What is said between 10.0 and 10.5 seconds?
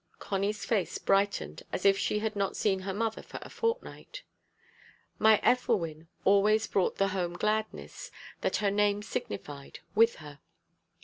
her.